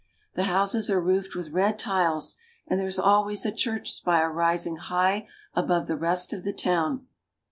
[0.33, 4.77] The houses are roofed with red tiles, and there is always a church spire rising
[4.77, 7.05] high above the rest of the town.